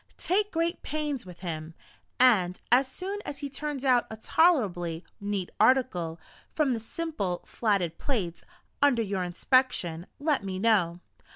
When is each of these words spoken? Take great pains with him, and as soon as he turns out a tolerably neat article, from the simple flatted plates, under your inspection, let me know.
Take 0.17 0.49
great 0.51 0.81
pains 0.81 1.27
with 1.27 1.41
him, 1.41 1.75
and 2.19 2.59
as 2.71 2.87
soon 2.87 3.19
as 3.23 3.37
he 3.37 3.51
turns 3.51 3.85
out 3.85 4.07
a 4.09 4.17
tolerably 4.17 5.05
neat 5.19 5.51
article, 5.59 6.19
from 6.55 6.73
the 6.73 6.79
simple 6.79 7.43
flatted 7.45 7.99
plates, 7.99 8.43
under 8.81 9.03
your 9.03 9.21
inspection, 9.23 10.07
let 10.19 10.43
me 10.43 10.57
know. 10.57 11.01